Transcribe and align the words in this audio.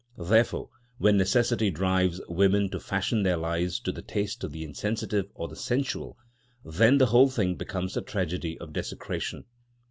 Therefore 0.17 0.71
when 0.97 1.15
necessity 1.17 1.69
drives 1.69 2.19
women 2.27 2.71
to 2.71 2.79
fashion 2.79 3.21
their 3.21 3.37
lives 3.37 3.79
to 3.81 3.91
the 3.91 4.01
taste 4.01 4.43
of 4.43 4.51
the 4.51 4.63
insensitive 4.63 5.29
or 5.35 5.47
the 5.47 5.55
sensual, 5.55 6.17
then 6.65 6.97
the 6.97 7.05
whole 7.05 7.29
thing 7.29 7.53
becomes 7.53 7.95
a 7.95 8.01
tragedy 8.01 8.57
of 8.57 8.73
desecration. 8.73 9.43